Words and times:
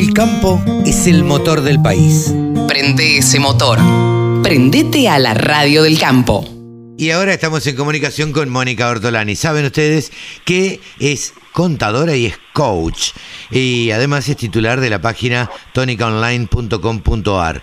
El 0.00 0.14
campo 0.14 0.58
es 0.86 1.06
el 1.06 1.24
motor 1.24 1.60
del 1.60 1.82
país. 1.82 2.32
Prende 2.66 3.18
ese 3.18 3.38
motor. 3.38 3.78
Prendete 4.42 5.10
a 5.10 5.18
la 5.18 5.34
radio 5.34 5.82
del 5.82 6.00
campo. 6.00 6.42
Y 6.96 7.10
ahora 7.10 7.34
estamos 7.34 7.66
en 7.66 7.76
comunicación 7.76 8.32
con 8.32 8.48
Mónica 8.48 8.88
Ortolani. 8.88 9.36
Saben 9.36 9.66
ustedes 9.66 10.10
que 10.46 10.80
es 10.98 11.34
contadora 11.52 12.16
y 12.16 12.24
es 12.24 12.38
coach. 12.54 13.10
Y 13.50 13.90
además 13.90 14.26
es 14.30 14.38
titular 14.38 14.80
de 14.80 14.88
la 14.88 15.02
página 15.02 15.50
tonicaonline.com.ar. 15.74 17.62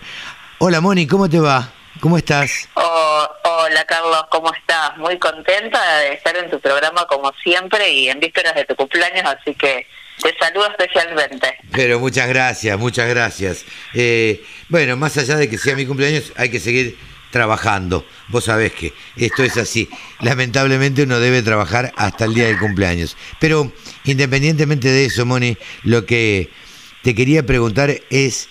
Hola 0.60 0.80
Moni, 0.80 1.08
¿cómo 1.08 1.28
te 1.28 1.40
va? 1.40 1.72
¿Cómo 2.02 2.20
estás? 2.20 2.70
Oh, 2.76 3.28
hola 3.46 3.84
Carlos, 3.86 4.26
¿cómo 4.30 4.54
estás? 4.54 4.96
Muy 4.98 5.18
contenta 5.18 5.80
de 6.02 6.14
estar 6.14 6.38
en 6.38 6.52
tu 6.52 6.60
programa 6.60 7.08
como 7.08 7.34
siempre 7.42 7.92
y 7.92 8.10
en 8.10 8.20
vísperas 8.20 8.54
de 8.54 8.66
tu 8.66 8.76
cumpleaños, 8.76 9.24
así 9.26 9.56
que 9.56 9.88
te 10.22 10.36
saludo 10.40 10.68
especialmente. 10.72 11.58
Pero 11.72 12.00
muchas 12.00 12.28
gracias, 12.28 12.78
muchas 12.80 13.10
gracias. 13.10 13.66
Eh, 13.94 14.44
bueno, 14.70 14.98
más 14.98 15.18
allá 15.18 15.38
de 15.38 15.50
que 15.50 15.58
sea 15.58 15.76
mi 15.76 15.86
cumpleaños, 15.86 16.34
hay 16.36 16.50
que 16.50 16.60
seguir 16.60 16.98
trabajando. 17.32 18.06
Vos 18.30 18.46
sabés 18.46 18.74
que 18.74 18.94
esto 19.16 19.44
es 19.44 19.58
así. 19.58 19.90
Lamentablemente 20.22 21.04
uno 21.04 21.20
debe 21.20 21.42
trabajar 21.44 21.94
hasta 21.96 22.26
el 22.26 22.34
día 22.34 22.48
del 22.48 22.60
cumpleaños. 22.60 23.18
Pero 23.40 23.72
independientemente 24.06 24.90
de 24.90 25.06
eso, 25.06 25.26
Moni, 25.26 25.58
lo 25.84 26.06
que 26.06 26.50
te 27.04 27.14
quería 27.14 27.46
preguntar 27.46 28.02
es, 28.10 28.48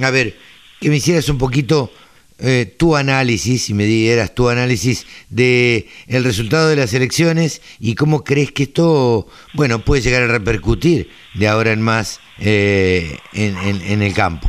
a 0.00 0.10
ver, 0.10 0.36
que 0.80 0.88
me 0.88 0.96
hicieras 0.96 1.28
un 1.28 1.38
poquito 1.38 1.92
eh, 2.40 2.72
tu 2.78 2.96
análisis, 2.96 3.68
y 3.68 3.74
me 3.74 3.84
dieras 3.84 4.34
tu 4.34 4.48
análisis 4.48 5.06
de 5.28 5.88
el 6.06 6.22
resultado 6.22 6.68
de 6.68 6.76
las 6.76 6.94
elecciones 6.94 7.62
y 7.80 7.96
cómo 7.96 8.22
crees 8.22 8.52
que 8.52 8.64
esto, 8.64 9.26
bueno, 9.54 9.80
puede 9.80 10.02
llegar 10.02 10.22
a 10.22 10.28
repercutir 10.28 11.10
de 11.34 11.48
ahora 11.48 11.72
en 11.72 11.82
más 11.82 12.20
eh, 12.38 13.18
en, 13.32 13.56
en, 13.58 14.02
el 14.02 14.14
campo. 14.14 14.48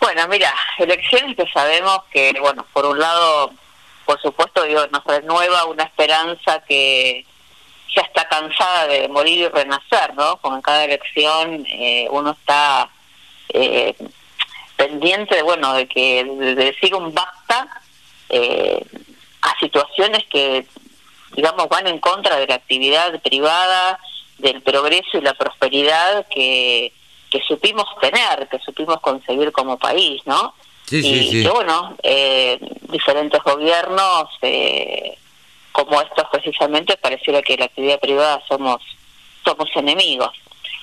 Bueno, 0.00 0.26
mira, 0.28 0.54
elecciones 0.78 1.36
que 1.36 1.44
sabemos 1.52 2.00
que, 2.10 2.34
bueno, 2.40 2.66
por 2.72 2.86
un 2.86 2.98
lado, 2.98 3.52
por 4.06 4.20
supuesto, 4.22 4.62
digo, 4.64 4.86
nos 4.92 5.04
renueva 5.04 5.66
una 5.66 5.84
esperanza 5.84 6.62
que 6.66 7.26
ya 7.94 8.02
está 8.02 8.26
cansada 8.28 8.86
de 8.86 9.08
morir 9.08 9.40
y 9.40 9.48
renacer, 9.48 10.14
¿no? 10.14 10.38
Como 10.38 10.56
en 10.56 10.62
cada 10.62 10.84
elección 10.84 11.66
eh, 11.68 12.08
uno 12.10 12.30
está 12.30 12.88
eh, 13.50 13.94
pendiente 14.76 15.36
de, 15.36 15.42
bueno, 15.42 15.74
de 15.74 15.86
que 15.86 16.24
de 16.24 16.54
decir 16.54 16.94
un 16.94 17.12
basta 17.12 17.68
eh, 18.28 18.84
a 19.42 19.58
situaciones 19.58 20.24
que, 20.30 20.66
digamos, 21.34 21.68
van 21.68 21.86
en 21.86 21.98
contra 21.98 22.36
de 22.36 22.46
la 22.46 22.56
actividad 22.56 23.20
privada, 23.22 23.98
del 24.38 24.62
progreso 24.62 25.18
y 25.18 25.20
la 25.20 25.34
prosperidad 25.34 26.26
que, 26.28 26.92
que 27.30 27.40
supimos 27.46 27.86
tener, 28.00 28.48
que 28.48 28.58
supimos 28.58 29.00
conseguir 29.00 29.52
como 29.52 29.78
país, 29.78 30.22
¿no? 30.26 30.54
Sí, 30.86 31.00
y 31.04 31.42
que, 31.42 31.48
bueno, 31.48 31.96
eh, 32.02 32.58
diferentes 32.90 33.42
gobiernos, 33.42 34.28
eh, 34.42 35.16
como 35.72 36.00
estos 36.00 36.26
precisamente, 36.30 36.96
pareciera 36.96 37.42
que 37.42 37.56
la 37.56 37.66
actividad 37.66 38.00
privada 38.00 38.42
somos 38.48 38.82
somos 39.44 39.68
enemigos. 39.76 40.32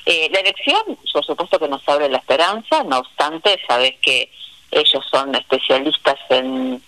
Eh, 0.06 0.30
la 0.32 0.40
elección, 0.40 0.82
por 1.14 1.26
supuesto 1.26 1.60
que 1.60 1.68
nos 1.68 1.88
abre 1.88 2.10
la 2.10 2.18
esperanza, 2.18 2.84
no 2.84 3.00
obstante, 3.00 3.60
sabes 3.68 3.96
que 4.02 4.32
ellos 4.72 5.06
son 5.12 5.36
especialistas 5.36 6.18
en, 6.30 6.82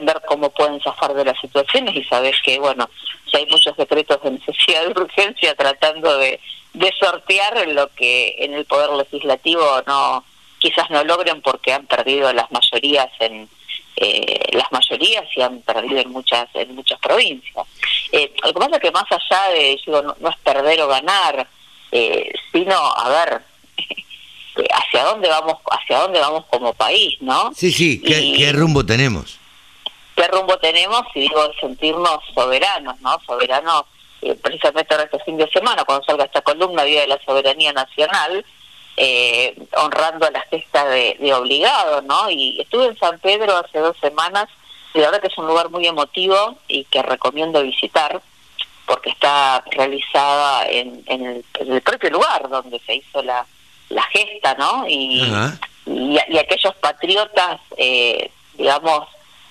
ver 0.00 0.20
cómo 0.26 0.50
pueden 0.50 0.80
zafar 0.80 1.14
de 1.14 1.24
las 1.24 1.40
situaciones 1.40 1.96
y 1.96 2.04
sabes 2.04 2.36
que, 2.42 2.58
bueno, 2.58 2.90
si 3.30 3.38
hay 3.38 3.46
muchos 3.46 3.74
decretos 3.76 4.22
de 4.22 4.32
necesidad 4.32 4.84
de 4.84 5.00
urgencia 5.00 5.54
tratando 5.54 6.18
de, 6.18 6.40
de 6.74 6.92
sortear 7.00 7.66
lo 7.68 7.88
que 7.94 8.36
en 8.38 8.52
el 8.52 8.66
Poder 8.66 8.90
Legislativo 8.90 9.64
no 9.86 10.24
quizás 10.58 10.90
no 10.90 11.04
logren 11.04 11.40
porque 11.40 11.72
han 11.72 11.86
perdido 11.86 12.32
las 12.32 12.50
mayorías 12.50 13.08
en 13.20 13.48
eh, 13.96 14.50
las 14.52 14.70
mayorías 14.70 15.24
y 15.34 15.40
han 15.42 15.60
perdido 15.62 15.98
en 15.98 16.10
muchas 16.10 16.48
en 16.54 16.74
muchas 16.74 17.00
provincias. 17.00 17.66
Eh, 18.12 18.32
lo 18.44 18.52
que 18.52 18.60
pasa 18.60 18.80
que 18.80 18.90
más 18.90 19.04
allá 19.10 19.48
de, 19.54 19.80
digo, 19.84 20.02
no 20.20 20.28
es 20.28 20.36
perder 20.38 20.80
o 20.82 20.88
ganar, 20.88 21.48
eh, 21.92 22.32
sino 22.52 22.74
a 22.74 23.08
ver 23.08 23.42
hacia 24.72 25.04
dónde 25.04 25.28
vamos 25.28 25.58
hacia 25.70 26.00
dónde 26.00 26.20
vamos 26.20 26.44
como 26.50 26.74
país 26.74 27.16
no 27.20 27.52
sí 27.54 27.70
sí 27.72 28.00
qué, 28.00 28.52
rumbo 28.52 28.84
tenemos 28.84 29.38
qué 30.16 30.26
rumbo 30.28 30.58
tenemos 30.58 31.02
y 31.14 31.20
digo 31.20 31.50
sentirnos 31.60 32.20
soberanos 32.34 33.00
no 33.00 33.18
soberanos 33.26 33.84
eh, 34.20 34.34
precisamente 34.34 34.92
ahora 34.94 35.04
este 35.04 35.20
fin 35.24 35.36
de 35.36 35.48
semana 35.50 35.84
cuando 35.84 36.04
salga 36.04 36.24
esta 36.24 36.42
columna 36.42 36.82
día 36.82 37.02
de 37.02 37.06
la 37.06 37.20
soberanía 37.24 37.72
nacional 37.72 38.44
eh, 38.96 39.54
honrando 39.76 40.26
a 40.26 40.30
la 40.32 40.40
gesta 40.50 40.86
de, 40.86 41.16
de 41.20 41.32
obligado 41.32 42.02
no 42.02 42.28
y 42.30 42.60
estuve 42.60 42.86
en 42.86 42.98
San 42.98 43.18
Pedro 43.20 43.56
hace 43.56 43.78
dos 43.78 43.96
semanas 44.00 44.48
y 44.94 44.98
la 44.98 45.06
verdad 45.06 45.20
que 45.20 45.28
es 45.28 45.38
un 45.38 45.46
lugar 45.46 45.70
muy 45.70 45.86
emotivo 45.86 46.58
y 46.66 46.84
que 46.84 47.02
recomiendo 47.02 47.62
visitar 47.62 48.20
porque 48.88 49.10
está 49.10 49.62
realizada 49.70 50.66
en, 50.66 51.02
en, 51.06 51.44
el, 51.60 51.82
propio 51.82 52.08
lugar 52.08 52.48
donde 52.48 52.80
se 52.80 52.94
hizo 52.94 53.22
la, 53.22 53.46
la 53.90 54.02
gesta, 54.04 54.54
¿no? 54.54 54.86
Y, 54.88 55.30
y, 55.84 56.18
aquellos 56.38 56.74
patriotas, 56.76 57.60
eh, 57.76 58.30
digamos, 58.54 59.06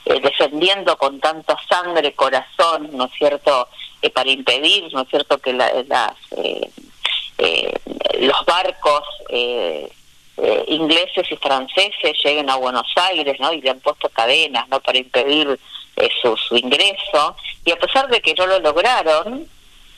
eh, 0.05 0.19
defendiendo 0.21 0.97
con 0.97 1.19
tanta 1.19 1.55
sangre, 1.69 2.13
corazón, 2.13 2.89
¿no 2.93 3.05
es 3.05 3.11
cierto?, 3.13 3.67
eh, 4.01 4.09
para 4.09 4.31
impedir, 4.31 4.91
¿no 4.91 5.01
es 5.03 5.09
cierto?, 5.09 5.37
que 5.37 5.53
la, 5.53 5.71
las, 5.83 6.13
los 8.19 8.45
barcos 8.45 9.03
ingleses 10.67 11.31
y 11.31 11.37
franceses 11.37 12.17
lleguen 12.23 12.49
a 12.49 12.55
Buenos 12.55 12.91
Aires, 12.95 13.39
¿no? 13.39 13.53
Y 13.53 13.61
le 13.61 13.69
han 13.69 13.81
puesto 13.81 14.09
cadenas, 14.09 14.67
¿no?, 14.69 14.79
para 14.79 14.97
impedir 14.97 15.59
su, 16.21 16.35
su 16.37 16.57
ingreso 16.57 17.35
y 17.67 17.71
a 17.71 17.77
pesar 17.77 18.07
de 18.07 18.21
que 18.21 18.33
no 18.33 18.47
lo 18.47 18.59
lograron 18.61 19.45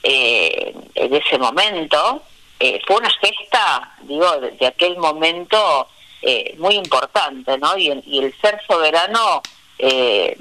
eh, 0.02 0.74
en 0.96 1.14
ese 1.14 1.38
momento, 1.38 2.20
eh, 2.58 2.80
fue 2.84 2.96
una 2.96 3.10
gesta, 3.10 3.94
digo, 4.02 4.26
de, 4.40 4.66
aquel 4.66 4.98
momento 4.98 5.86
eh, 6.20 6.56
muy 6.58 6.74
importante, 6.74 7.56
¿no? 7.58 7.78
Y, 7.78 7.90
el 7.90 8.34
ser 8.40 8.60
soberano 8.66 9.40
eh, 9.78 10.36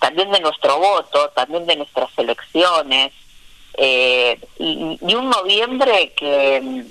también 0.00 0.32
de 0.32 0.40
nuestro 0.40 0.76
voto, 0.78 1.30
también 1.36 1.66
de 1.66 1.76
nuestras 1.76 2.10
elecciones, 2.16 3.12
y, 3.78 5.14
un 5.14 5.30
noviembre 5.30 6.12
que 6.16 6.84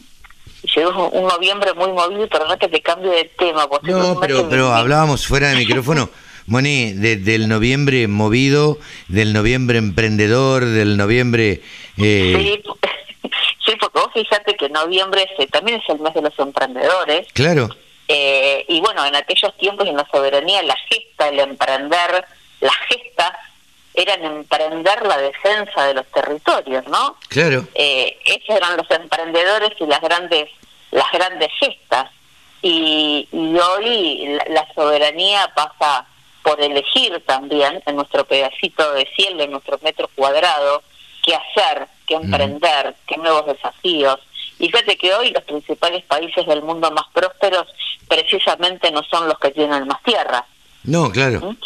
llegó 0.74 1.10
un 1.10 1.28
noviembre 1.28 1.74
muy 1.74 1.92
movido, 1.92 2.30
pero 2.32 2.48
no 2.48 2.58
que 2.58 2.70
te 2.70 2.82
cambie 2.82 3.12
de 3.12 3.26
tema. 3.26 3.68
No, 3.82 4.22
pero, 4.22 4.48
pero 4.48 4.72
hablábamos 4.72 5.28
fuera 5.28 5.50
de 5.50 5.58
micrófono. 5.58 6.10
Moni, 6.52 6.92
del 6.92 7.48
noviembre 7.48 8.10
movido, 8.10 8.78
del 9.08 9.32
noviembre 9.32 9.78
emprendedor, 9.78 10.66
del 10.66 10.98
noviembre... 10.98 11.62
Eh... 11.98 12.62
Sí, 13.66 13.74
porque 13.80 14.00
vos 14.00 14.10
fíjate 14.14 14.58
que 14.58 14.68
noviembre 14.68 15.26
también 15.50 15.80
es 15.80 15.88
el 15.88 16.00
mes 16.00 16.14
de 16.14 16.22
los 16.22 16.38
emprendedores. 16.38 17.32
Claro. 17.32 17.70
Eh, 18.10 18.66
y 18.68 18.82
bueno, 18.82 19.06
en 19.06 19.16
aquellos 19.16 19.58
tiempos 19.60 19.88
en 19.88 19.96
la 19.96 20.06
soberanía, 20.12 20.62
la 20.64 20.76
gesta, 20.90 21.30
el 21.30 21.40
emprender, 21.40 22.26
las 22.60 22.76
gestas 22.90 23.32
eran 23.94 24.22
emprender 24.26 25.06
la 25.08 25.20
defensa 25.20 25.86
de 25.86 25.94
los 25.94 26.06
territorios, 26.08 26.86
¿no? 26.88 27.16
Claro. 27.30 27.66
Eh, 27.76 28.18
esos 28.26 28.58
eran 28.58 28.76
los 28.76 28.92
emprendedores 28.92 29.72
y 29.80 29.86
las 29.86 30.02
grandes, 30.02 30.50
las 30.92 31.10
grandes 31.14 31.48
gestas. 31.62 32.10
Y, 32.62 33.26
hoy 33.32 34.38
la 34.50 34.68
soberanía 34.76 35.50
pasa 35.56 36.08
por 36.44 36.62
elegir 36.62 37.24
también 37.26 37.82
en 37.86 37.96
nuestro 37.96 38.26
pedacito 38.26 38.94
de 38.94 39.08
cielo, 39.16 39.44
en 39.44 39.52
nuestro 39.52 39.80
metro 39.82 40.10
cuadrado, 40.16 40.84
qué 41.24 41.36
hacer, 41.36 41.88
qué 42.08 42.16
emprender, 42.16 42.96
qué 43.08 43.18
nuevos 43.18 43.46
desafíos. 43.46 44.20
Y 44.60 44.68
fíjate 44.68 44.98
que 44.98 45.14
hoy 45.14 45.32
los 45.32 45.44
principales 45.44 46.04
países 46.06 46.46
del 46.46 46.62
mundo 46.62 46.92
más 46.92 47.06
prósperos 47.14 47.68
precisamente 48.08 48.92
no 48.92 49.04
son 49.04 49.28
los 49.28 49.40
que 49.40 49.52
tienen 49.52 49.88
más 49.88 50.02
tierra. 50.04 50.46
No, 50.84 51.12
claro. 51.12 51.40
¿Mm? 51.40 51.58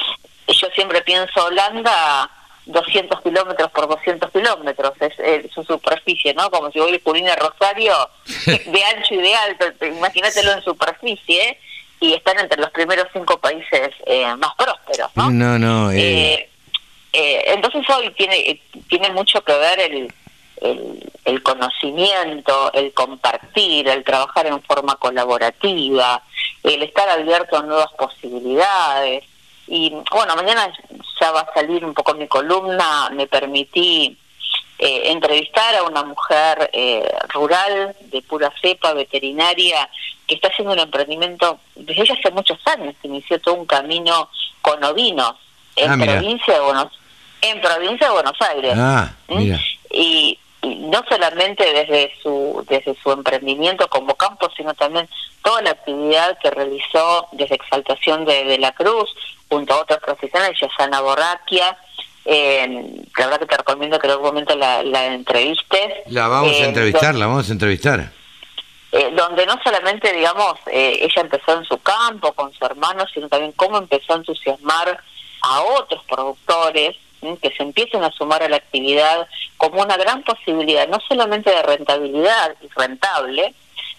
Yo 0.47 0.67
siempre 0.75 1.01
pienso 1.01 1.45
Holanda 1.45 2.29
200 2.65 3.21
kilómetros 3.21 3.71
por 3.71 3.87
200 3.87 4.31
kilómetros, 4.31 4.93
es, 4.99 5.51
su 5.53 5.63
superficie, 5.63 6.33
¿no? 6.33 6.49
Como 6.49 6.71
si 6.71 6.79
voy 6.79 6.99
a 7.27 7.35
Rosario, 7.35 7.93
de 8.45 8.83
ancho 8.95 9.13
y 9.13 9.17
de 9.17 9.35
alto, 9.35 9.85
imagínatelo 9.85 10.53
en 10.53 10.63
superficie, 10.63 11.59
y 11.99 12.13
están 12.13 12.39
entre 12.39 12.59
los 12.59 12.71
primeros 12.71 13.07
cinco 13.13 13.37
países 13.39 13.91
eh, 14.05 14.35
más 14.35 14.53
prósperos, 14.55 14.64
¿no? 15.15 15.29
No, 15.29 15.59
no. 15.59 15.91
Eh. 15.91 16.49
Eh, 17.13 17.43
entonces 17.47 17.81
hoy 17.89 18.11
tiene 18.11 18.59
tiene 18.89 19.09
mucho 19.11 19.41
que 19.41 19.53
ver 19.53 19.79
el, 19.79 20.13
el, 21.23 21.43
conocimiento, 21.43 22.73
el 22.73 22.93
compartir, 22.93 23.87
el 23.87 24.03
trabajar 24.03 24.47
en 24.47 24.61
forma 24.61 24.95
colaborativa, 24.95 26.21
el 26.63 26.83
estar 26.83 27.07
abierto 27.07 27.57
a 27.57 27.63
nuevas 27.63 27.91
posibilidades. 27.97 29.23
Y 29.67 29.91
bueno, 30.11 30.35
mañana 30.35 30.71
ya 31.19 31.31
va 31.31 31.41
a 31.41 31.53
salir 31.53 31.85
un 31.85 31.93
poco 31.93 32.13
mi 32.15 32.27
columna, 32.27 33.09
me 33.11 33.27
permití 33.27 34.17
eh, 34.77 35.03
entrevistar 35.05 35.73
a 35.75 35.83
una 35.83 36.03
mujer 36.03 36.69
eh, 36.73 37.09
rural 37.33 37.95
de 38.01 38.21
pura 38.21 38.51
cepa, 38.61 38.93
veterinaria, 38.93 39.89
que 40.27 40.35
está 40.35 40.49
haciendo 40.49 40.73
un 40.73 40.79
emprendimiento 40.79 41.59
desde 41.75 42.11
hace 42.13 42.31
muchos 42.31 42.59
años, 42.65 42.93
que 43.01 43.07
inició 43.07 43.39
todo 43.39 43.55
un 43.55 43.65
camino 43.65 44.29
con 44.65 44.83
ovinos 44.83 45.33
en 45.75 45.91
Ah, 45.91 45.97
provincia 46.05 46.53
de 46.55 46.59
Buenos 46.61 46.87
en 47.41 47.61
provincia 47.61 48.07
de 48.07 48.13
Buenos 48.13 48.41
Aires. 48.41 48.73
Ah, 48.75 49.11
¿Mm? 49.27 49.37
mira. 49.37 49.59
y, 49.91 50.39
y 50.63 50.75
no 50.93 51.03
solamente 51.07 51.63
desde 51.79 52.11
su 52.23 52.65
desde 52.67 52.95
su 53.01 53.11
emprendimiento 53.11 53.87
como 53.87 54.15
campo 54.15 54.49
sino 54.57 54.73
también 54.73 55.07
toda 55.43 55.61
la 55.61 55.71
actividad 55.71 56.37
que 56.41 56.49
realizó 56.49 57.27
desde 57.33 57.55
Exaltación 57.55 58.25
de, 58.25 58.45
de 58.45 58.57
la 58.57 58.71
Cruz 58.71 59.07
junto 59.49 59.73
a 59.75 59.81
otros 59.81 59.99
profesionales 59.99 60.57
Yasana 60.59 61.01
Borraquia 61.01 61.77
eh, 62.27 62.67
la 63.17 63.25
verdad 63.25 63.39
que 63.41 63.45
te 63.45 63.57
recomiendo 63.57 63.99
que 63.99 64.07
en 64.07 64.11
algún 64.13 64.25
momento 64.27 64.55
la, 64.55 64.81
la 64.81 65.05
entrevistes 65.13 65.91
La 66.07 66.27
vamos 66.27 66.53
Eh, 66.53 66.63
a 66.63 66.65
entrevistar, 66.65 67.13
la 67.13 67.27
vamos 67.27 67.47
a 67.49 67.51
entrevistar. 67.51 68.11
Eh, 68.97 69.11
donde 69.13 69.45
no 69.45 69.59
solamente, 69.61 70.13
digamos, 70.13 70.53
eh, 70.67 70.99
ella 71.01 71.21
empezó 71.21 71.51
en 71.51 71.65
su 71.65 71.77
campo 71.79 72.31
con 72.31 72.53
su 72.53 72.63
hermano, 72.63 73.05
sino 73.13 73.27
también 73.27 73.51
cómo 73.51 73.77
empezó 73.77 74.13
a 74.13 74.15
entusiasmar 74.15 74.97
a 75.41 75.61
otros 75.63 76.01
productores 76.05 76.95
que 77.41 77.51
se 77.51 77.63
empiecen 77.63 78.05
a 78.05 78.11
sumar 78.11 78.41
a 78.41 78.47
la 78.47 78.55
actividad 78.55 79.27
como 79.57 79.81
una 79.81 79.97
gran 79.97 80.23
posibilidad, 80.23 80.87
no 80.87 80.99
solamente 81.09 81.49
de 81.49 81.61
rentabilidad 81.63 82.55
y 82.61 82.69
rentable, 82.69 83.53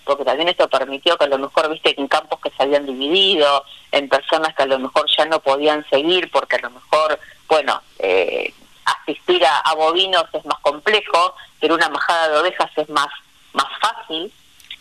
porque 0.05 0.25
también 0.25 0.49
esto 0.49 0.67
permitió 0.67 1.19
que 1.19 1.25
a 1.25 1.29
lo 1.29 1.39
mejor, 1.41 1.69
viste, 1.69 1.95
en 2.01 2.09
campos 2.09 2.41
que 2.41 2.51
se 2.57 2.63
habían 2.63 2.87
dividido, 2.87 3.65
en 3.93 4.09
personas 4.09 4.55
que 4.55 4.63
a 4.63 4.67
lo 4.67 4.79
mejor 4.79 5.05
ya 5.15 5.27
no 5.27 5.41
podían 5.41 5.87
seguir, 5.91 6.31
porque 6.31 6.57
a 6.57 6.61
lo 6.61 6.71
mejor, 6.71 7.21
bueno, 7.49 7.83
eh, 7.99 8.55
asistir 8.87 9.45
a, 9.45 9.59
a 9.59 9.75
bovinos 9.75 10.25
es 10.33 10.45
más 10.47 10.59
complejo, 10.61 11.35
pero 11.61 11.75
una 11.75 11.91
majada 11.91 12.31
de 12.31 12.39
ovejas 12.39 12.71
es 12.77 12.89
más, 12.89 13.09
más 13.53 13.69
fácil. 13.79 14.33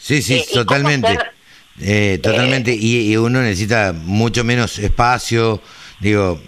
Sí, 0.06 0.22
sí, 0.22 0.36
Eh, 0.36 0.38
¿y 0.38 0.54
cómo 0.54 0.66
totalmente. 0.66 1.08
hacer- 1.08 1.32
Eh, 1.82 2.20
totalmente. 2.22 2.72
y, 2.80 3.12
y 3.12 3.18
uno 3.18 3.42
necesita 3.42 3.92
mucho 3.92 4.44
menos 4.44 4.78
espacio, 4.78 5.60
digo, 6.00 6.40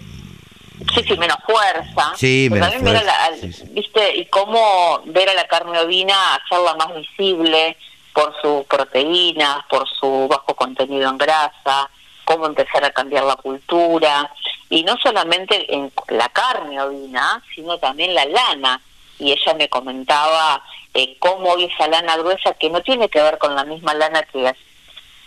Sí, 0.93 1.03
sí, 1.07 1.17
menos 1.17 1.37
fuerza. 1.43 2.13
Sí, 2.15 2.49
menos 2.51 2.69
también 2.69 2.85
ver 2.93 2.97
a 2.97 3.03
la, 3.03 3.13
fuerza, 3.29 3.41
sí, 3.47 3.51
sí. 3.51 3.63
¿viste? 3.71 4.15
Y 4.15 4.25
cómo 4.27 5.01
ver 5.07 5.27
a 5.27 5.33
la 5.33 5.47
carne 5.47 5.79
ovina, 5.79 6.35
hacerla 6.35 6.75
más 6.75 6.93
visible 6.95 7.75
por 8.13 8.31
sus 8.43 8.63
proteínas, 8.67 9.57
por 9.71 9.89
su 9.99 10.27
bajo 10.29 10.55
contenido 10.55 11.09
en 11.09 11.17
grasa, 11.17 11.89
cómo 12.25 12.45
empezar 12.45 12.85
a 12.85 12.91
cambiar 12.91 13.23
la 13.23 13.37
cultura. 13.37 14.31
Y 14.69 14.83
no 14.83 14.95
solamente 15.01 15.73
en 15.73 15.91
la 16.09 16.29
carne 16.29 16.79
ovina, 16.79 17.41
sino 17.55 17.79
también 17.79 18.13
la 18.13 18.25
lana. 18.25 18.79
Y 19.19 19.31
ella 19.31 19.53
me 19.55 19.67
comentaba 19.69 20.61
eh, 20.93 21.15
cómo 21.19 21.51
hoy 21.53 21.65
esa 21.65 21.87
lana 21.87 22.17
gruesa, 22.17 22.53
que 22.53 22.69
no 22.69 22.81
tiene 22.81 23.09
que 23.09 23.21
ver 23.21 23.37
con 23.37 23.55
la 23.55 23.63
misma 23.63 23.93
lana 23.93 24.23
que 24.23 24.53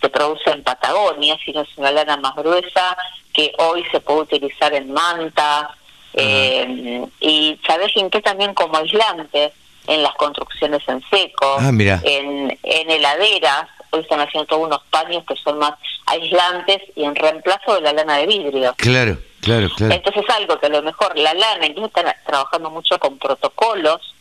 se 0.01 0.09
produce 0.09 0.49
en 0.49 0.63
Patagonia, 0.63 1.37
sino 1.45 1.61
es 1.61 1.69
una 1.77 1.91
lana 1.91 2.17
más 2.17 2.35
gruesa 2.35 2.97
que 3.33 3.53
hoy 3.57 3.85
se 3.91 3.99
puede 3.99 4.21
utilizar 4.21 4.73
en 4.73 4.91
manta 4.91 5.75
eh, 6.13 7.05
y 7.19 7.59
sabes 7.65 7.91
en 7.95 8.09
qué 8.09 8.21
también 8.21 8.53
como 8.53 8.77
aislante 8.77 9.53
en 9.87 10.03
las 10.03 10.13
construcciones 10.15 10.81
en 10.87 11.01
seco, 11.09 11.57
Ah, 11.59 11.69
en, 11.69 12.57
en 12.63 12.91
heladeras, 12.91 13.67
hoy 13.91 14.01
están 14.01 14.19
haciendo 14.19 14.45
todos 14.47 14.67
unos 14.67 14.81
paños 14.89 15.23
que 15.27 15.35
son 15.37 15.57
más 15.59 15.73
aislantes 16.05 16.81
y 16.95 17.03
en 17.03 17.15
reemplazo 17.15 17.75
de 17.75 17.81
la 17.81 17.93
lana 17.93 18.17
de 18.17 18.27
vidrio. 18.27 18.73
claro, 18.77 19.17
claro, 19.41 19.69
claro. 19.75 19.93
Entonces 19.93 20.23
algo 20.35 20.59
que 20.59 20.65
a 20.67 20.69
lo 20.69 20.81
mejor 20.81 21.17
la 21.17 21.33
lana, 21.33 21.65
incluso 21.65 21.87
están 21.87 22.13
trabajando 22.25 22.69
mucho 22.69 22.97
con 22.99 23.17
protocolos, 23.17 24.15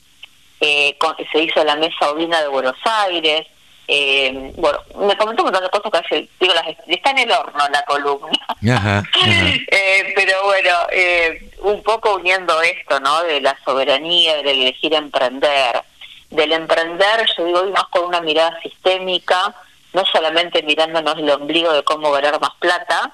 eh, 0.60 0.96
con- 0.98 1.16
se 1.32 1.38
hizo 1.42 1.62
la 1.64 1.76
mesa 1.76 2.10
ovina 2.10 2.40
de 2.42 2.48
Buenos 2.48 2.76
Aires, 2.84 3.46
eh, 3.92 4.52
bueno, 4.56 4.78
me 5.00 5.16
comentó 5.16 5.42
un 5.42 5.50
montón 5.50 5.64
de 5.64 5.70
cosas 5.70 5.90
que 5.90 5.98
hace- 5.98 6.28
digo, 6.38 6.54
las, 6.54 6.66
está 6.86 7.10
en 7.10 7.18
el 7.18 7.32
horno 7.32 7.64
la 7.72 7.82
columna. 7.84 8.30
Ajá, 8.48 8.98
ajá. 8.98 9.04
Eh, 9.72 10.12
pero 10.14 10.44
bueno, 10.44 10.70
eh, 10.92 11.50
un 11.62 11.82
poco 11.82 12.14
uniendo 12.14 12.60
esto, 12.62 13.00
¿no? 13.00 13.22
De 13.24 13.40
la 13.40 13.56
soberanía, 13.64 14.36
del 14.36 14.48
elegir 14.62 14.94
emprender. 14.94 15.82
Del 16.30 16.52
emprender, 16.52 17.26
yo 17.36 17.44
digo, 17.44 17.60
hoy 17.62 17.70
más 17.72 17.84
con 17.90 18.04
una 18.04 18.20
mirada 18.20 18.56
sistémica, 18.62 19.52
no 19.92 20.04
solamente 20.06 20.62
mirándonos 20.62 21.18
el 21.18 21.28
ombligo 21.30 21.72
de 21.72 21.82
cómo 21.82 22.12
ganar 22.12 22.40
más 22.40 22.52
plata, 22.60 23.10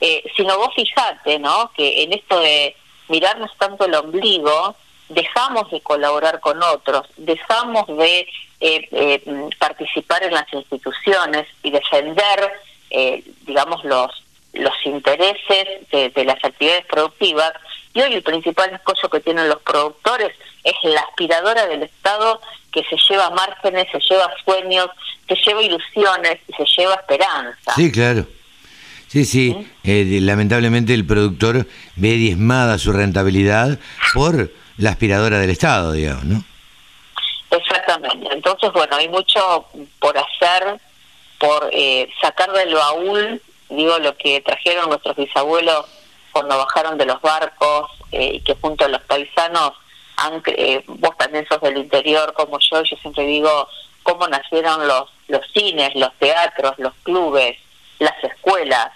eh, 0.00 0.24
sino 0.36 0.56
vos 0.58 0.74
fijate, 0.74 1.38
¿no? 1.38 1.70
Que 1.76 2.02
en 2.02 2.12
esto 2.12 2.40
de 2.40 2.76
mirarnos 3.08 3.50
tanto 3.58 3.84
el 3.84 3.94
ombligo, 3.94 4.76
dejamos 5.08 5.70
de 5.70 5.80
colaborar 5.80 6.40
con 6.40 6.62
otros, 6.62 7.06
dejamos 7.16 7.86
de 7.88 8.20
eh, 8.60 8.88
eh, 8.92 9.22
participar 9.58 10.22
en 10.22 10.32
las 10.32 10.50
instituciones 10.52 11.46
y 11.62 11.70
defender, 11.70 12.52
eh, 12.90 13.22
digamos, 13.42 13.84
los 13.84 14.10
los 14.52 14.74
intereses 14.84 15.88
de, 15.92 16.10
de 16.10 16.24
las 16.24 16.44
actividades 16.44 16.84
productivas 16.86 17.52
y 17.94 18.00
hoy 18.00 18.14
el 18.14 18.22
principal 18.24 18.74
escollo 18.74 19.08
que 19.08 19.20
tienen 19.20 19.48
los 19.48 19.62
productores 19.62 20.32
es 20.64 20.74
la 20.82 21.00
aspiradora 21.02 21.66
del 21.66 21.84
Estado 21.84 22.40
que 22.72 22.82
se 22.84 22.96
lleva 23.08 23.30
márgenes, 23.30 23.86
se 23.92 24.00
lleva 24.00 24.28
sueños, 24.44 24.88
se 25.28 25.36
lleva 25.36 25.62
ilusiones 25.62 26.38
y 26.48 26.52
se 26.52 26.64
lleva 26.76 26.94
esperanza. 26.94 27.74
Sí, 27.74 27.90
claro. 27.90 28.26
Sí, 29.10 29.24
sí. 29.24 29.66
Eh, 29.82 30.20
lamentablemente 30.22 30.94
el 30.94 31.04
productor 31.04 31.66
ve 31.96 32.12
diezmada 32.12 32.78
su 32.78 32.92
rentabilidad 32.92 33.80
por 34.14 34.52
la 34.76 34.90
aspiradora 34.90 35.40
del 35.40 35.50
Estado, 35.50 35.90
digamos, 35.90 36.24
¿no? 36.26 36.44
Exactamente. 37.50 38.28
Entonces, 38.32 38.72
bueno, 38.72 38.94
hay 38.94 39.08
mucho 39.08 39.66
por 39.98 40.16
hacer, 40.16 40.80
por 41.40 41.70
eh, 41.72 42.08
sacar 42.20 42.52
del 42.52 42.72
baúl, 42.72 43.42
digo, 43.68 43.98
lo 43.98 44.16
que 44.16 44.40
trajeron 44.42 44.88
nuestros 44.88 45.16
bisabuelos 45.16 45.86
cuando 46.30 46.56
bajaron 46.56 46.96
de 46.96 47.06
los 47.06 47.20
barcos 47.20 47.90
eh, 48.12 48.34
y 48.34 48.40
que 48.42 48.54
junto 48.54 48.84
a 48.84 48.88
los 48.88 49.02
paisanos, 49.02 49.72
han, 50.18 50.40
eh, 50.46 50.84
vos 50.86 51.16
también 51.18 51.44
sos 51.48 51.60
del 51.62 51.78
interior 51.78 52.32
como 52.34 52.60
yo, 52.60 52.84
yo 52.84 52.96
siempre 52.98 53.24
digo 53.26 53.66
cómo 54.04 54.28
nacieron 54.28 54.86
los, 54.86 55.08
los 55.26 55.44
cines, 55.52 55.96
los 55.96 56.14
teatros, 56.20 56.78
los 56.78 56.94
clubes, 57.02 57.58
las 57.98 58.22
escuelas, 58.22 58.92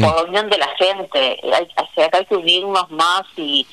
Por 0.00 0.16
la 0.16 0.22
unión 0.22 0.50
de 0.50 0.58
la 0.58 0.68
gente. 0.76 1.40
Hay, 1.52 1.68
sea, 1.94 2.08
hay 2.12 2.24
que 2.24 2.34
unirnos 2.34 2.90
más 2.90 3.22
y, 3.36 3.66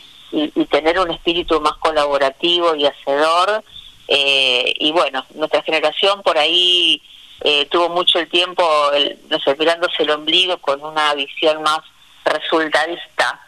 tener 0.69 0.99
un 0.99 1.09
espíritu 1.09 1.61
más 1.61 1.73
colaborativo 1.77 2.75
y 2.75 2.85
hacedor. 2.85 3.63
Eh, 4.09 4.73
y 4.79 4.91
bueno, 4.91 5.25
nuestra 5.35 5.63
generación 5.63 6.21
por 6.21 6.37
ahí 6.37 7.01
eh, 7.41 7.65
tuvo 7.67 7.89
mucho 7.89 8.19
el 8.19 8.29
tiempo, 8.29 8.91
el, 8.93 9.17
no 9.29 9.39
sé, 9.39 9.55
mirándose 9.57 10.03
el 10.03 10.11
ombligo 10.11 10.57
con 10.57 10.83
una 10.83 11.13
visión 11.13 11.63
más 11.63 11.79
resultadista. 12.25 13.39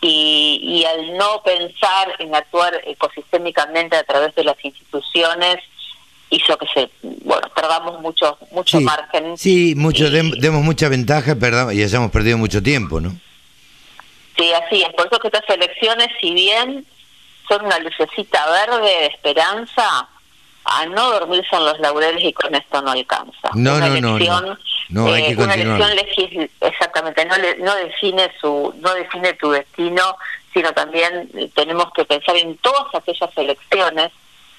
Y, 0.00 0.60
y 0.62 0.84
al 0.84 1.16
no 1.16 1.42
pensar 1.42 2.16
en 2.18 2.34
actuar 2.34 2.82
ecosistémicamente 2.84 3.96
a 3.96 4.04
través 4.04 4.34
de 4.34 4.44
las 4.44 4.62
instituciones, 4.62 5.60
hizo 6.30 6.56
que 6.58 6.66
se, 6.74 6.90
bueno, 7.24 7.48
perdamos 7.54 8.00
mucho, 8.00 8.36
mucho 8.50 8.78
Sí, 8.78 8.84
margen. 8.84 9.36
sí 9.38 9.74
mucho, 9.76 10.06
Y- 10.06 10.10
dem- 10.10 10.38
demos 10.40 10.62
mucha 10.62 10.88
ventaja 10.88 11.34
perdamos, 11.36 11.74
y 11.74 11.82
hayamos 11.82 12.10
perdido 12.10 12.38
mucho 12.38 12.62
tiempo, 12.62 13.00
¿no? 13.00 13.10
Sí, 14.36 14.52
así 14.52 14.82
es. 14.82 14.92
Por 14.94 15.06
eso 15.06 15.18
que 15.20 15.28
estas 15.28 15.48
elecciones, 15.48 16.08
si 16.20 16.32
bien 16.34 16.84
son 17.48 17.66
una 17.66 17.78
lucecita 17.78 18.44
verde 18.50 18.82
de 18.82 19.06
esperanza, 19.06 20.08
a 20.66 20.86
no 20.86 21.10
dormirse 21.12 21.54
en 21.54 21.64
los 21.66 21.78
laureles 21.78 22.24
y 22.24 22.32
con 22.32 22.54
esto 22.54 22.80
no 22.82 22.90
alcanza. 22.92 23.50
No, 23.54 23.76
una 23.76 23.88
no, 23.88 24.16
elección, 24.16 24.46
no. 24.88 25.04
No, 25.06 25.12
hay 25.12 25.34
que 25.36 25.42
una 25.42 25.54
elección 25.92 26.50
exactamente, 26.62 27.24
no, 27.26 27.36
le- 27.36 27.56
no 27.58 27.74
define 27.76 28.30
su, 28.40 28.74
no 28.80 28.94
define 28.94 29.34
tu 29.34 29.50
destino, 29.50 30.16
sino 30.54 30.72
también 30.72 31.28
eh, 31.34 31.50
tenemos 31.54 31.92
que 31.94 32.04
pensar 32.06 32.36
en 32.36 32.56
todas 32.58 32.94
aquellas 32.94 33.30
elecciones 33.36 34.10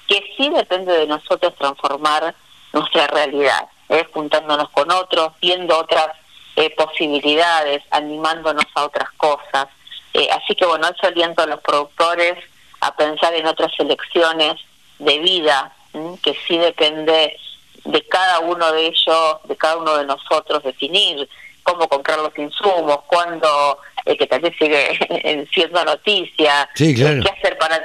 que 0.06 0.22
sí 0.36 0.48
depende 0.50 0.92
de 0.92 1.06
nosotros 1.06 1.54
transformar 1.56 2.34
nuestra 2.72 3.06
realidad, 3.08 3.68
¿eh? 3.88 4.06
juntándonos 4.12 4.68
con 4.70 4.90
otros, 4.90 5.32
viendo 5.40 5.78
otras 5.78 6.08
eh, 6.56 6.70
posibilidades, 6.70 7.82
animándonos 7.90 8.64
a 8.74 8.84
otras 8.84 9.10
cosas. 9.12 9.66
Eh, 10.14 10.28
así 10.32 10.54
que 10.54 10.64
bueno, 10.66 10.88
eso 10.88 11.06
aliento 11.06 11.42
a 11.42 11.46
los 11.46 11.60
productores 11.60 12.36
a 12.80 12.94
pensar 12.94 13.34
en 13.34 13.46
otras 13.46 13.72
elecciones 13.78 14.54
de 14.98 15.18
vida, 15.18 15.72
¿m? 15.92 16.18
que 16.22 16.34
sí 16.46 16.56
depende 16.58 17.36
de 17.84 18.02
cada 18.08 18.40
uno 18.40 18.72
de 18.72 18.86
ellos, 18.86 19.36
de 19.44 19.56
cada 19.56 19.76
uno 19.76 19.96
de 19.96 20.04
nosotros 20.06 20.62
definir 20.62 21.28
cómo 21.62 21.88
comprar 21.88 22.18
los 22.18 22.36
insumos, 22.38 23.00
cuándo, 23.06 23.78
eh, 24.04 24.16
que 24.16 24.26
también 24.26 24.54
sigue 24.58 25.46
siendo 25.52 25.84
noticia, 25.84 26.68
Sí, 26.74 26.94
claro. 26.94 27.22
qué 27.22 27.30
hacer 27.30 27.58
para 27.58 27.76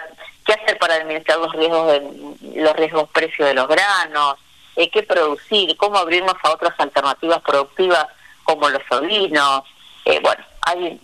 qué 0.52 0.62
hacer 0.62 0.78
para 0.78 0.96
administrar 0.96 1.40
los 1.40 1.54
riesgos 1.54 1.88
de, 1.88 2.62
los 2.62 2.76
riesgos 2.76 3.10
precios 3.10 3.48
de 3.48 3.54
los 3.54 3.68
granos, 3.68 4.36
eh, 4.76 4.90
qué 4.90 5.04
producir, 5.04 5.76
cómo 5.78 5.98
abrirnos 5.98 6.36
a 6.44 6.52
otras 6.52 6.74
alternativas 6.78 7.42
productivas 7.42 8.06
como 8.44 8.70
los 8.70 8.82
ovinos. 8.90 9.64
Eh, 10.06 10.20
bueno, 10.22 10.44
hay 10.62 11.00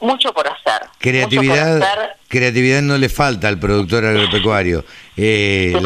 mucho 0.00 0.32
por 0.32 0.46
hacer. 0.48 0.88
Creatividad, 0.98 2.16
creatividad 2.28 2.82
no 2.82 2.96
le 2.98 3.08
falta 3.08 3.48
al 3.48 3.58
productor 3.58 4.04
agropecuario. 4.04 4.84
Eh, 5.16 5.76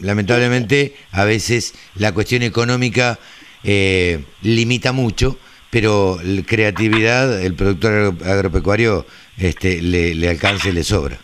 lamentablemente, 0.00 0.96
a 1.12 1.24
veces 1.24 1.74
la 1.94 2.12
cuestión 2.12 2.42
económica 2.42 3.18
eh, 3.62 4.24
limita 4.42 4.92
mucho, 4.92 5.36
pero 5.70 6.18
creatividad, 6.46 7.42
el 7.42 7.54
productor 7.54 8.14
agropecuario 8.24 9.06
este, 9.36 9.82
le, 9.82 10.14
le 10.14 10.28
alcanza 10.28 10.68
y 10.68 10.72
le 10.72 10.84
sobra. 10.84 11.18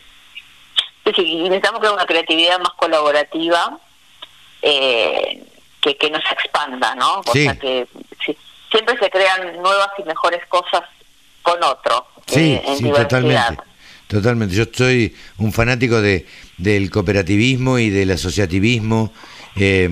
Sí, 1.12 1.42
necesitamos 1.42 1.80
que 1.80 1.88
una 1.88 2.06
creatividad 2.06 2.58
más 2.58 2.73
colaborativa 2.76 3.78
eh, 4.62 5.44
que, 5.82 5.96
que 5.99 6.11
nos 6.11 6.23
expanda, 6.30 6.94
¿no? 6.94 7.20
O 7.20 7.32
sea 7.32 7.54
que 7.56 7.87
siempre 8.70 8.99
se 8.99 9.11
crean 9.11 9.61
nuevas 9.61 9.90
y 9.99 10.02
mejores 10.04 10.40
cosas 10.49 10.82
con 11.42 11.62
otro. 11.62 12.06
Sí, 12.26 12.54
eh, 12.54 12.76
sí, 12.78 12.90
totalmente. 12.90 13.62
Totalmente. 14.06 14.54
Yo 14.54 14.64
soy 14.73 15.14
un 15.38 15.52
fanático 15.52 16.00
de, 16.00 16.26
del 16.56 16.90
cooperativismo 16.90 17.78
y 17.78 17.90
del 17.90 18.11
asociativismo. 18.12 19.12
Eh, 19.56 19.90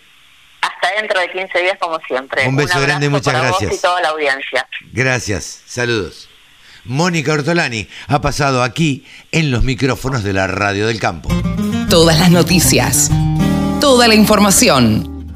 Hasta 0.62 0.94
dentro 0.98 1.20
de 1.20 1.30
15 1.30 1.58
días, 1.60 1.76
como 1.78 1.98
siempre. 2.06 2.48
Un 2.48 2.56
beso 2.56 2.80
grande, 2.80 3.08
muchas 3.08 3.34
gracias. 3.34 3.74
y 3.74 3.78
toda 3.78 4.00
la 4.00 4.08
audiencia. 4.08 4.66
Gracias, 4.92 5.62
saludos. 5.66 6.28
Mónica 6.84 7.32
Ortolani 7.32 7.86
ha 8.08 8.20
pasado 8.22 8.62
aquí 8.62 9.04
en 9.32 9.50
los 9.50 9.62
micrófonos 9.62 10.24
de 10.24 10.32
la 10.32 10.46
Radio 10.46 10.86
del 10.86 10.98
Campo. 10.98 11.28
Todas 11.90 12.20
las 12.20 12.30
noticias, 12.30 13.10
toda 13.80 14.06
la 14.06 14.14
información. 14.14 15.26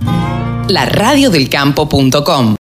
La 0.69 0.87
radiodelcampo.com 0.87 2.53